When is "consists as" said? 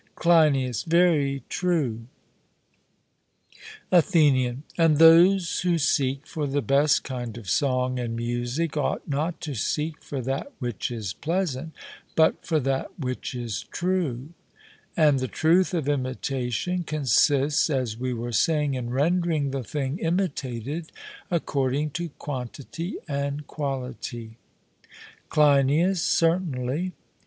16.83-17.95